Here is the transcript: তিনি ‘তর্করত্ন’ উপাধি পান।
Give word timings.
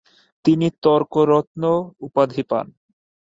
তিনি 0.45 0.67
‘তর্করত্ন’ 0.83 1.63
উপাধি 2.01 2.43
পান। 2.49 2.65